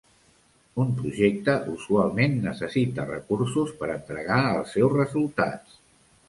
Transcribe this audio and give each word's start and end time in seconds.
Un 0.83 0.87
projecte 1.01 1.53
usualment 1.73 2.33
necessita 2.45 3.05
recursos 3.11 3.75
per 3.83 3.91
a 3.91 3.99
entregar 3.99 4.41
els 4.55 4.75
seus 4.79 4.97
resultats. 4.97 5.79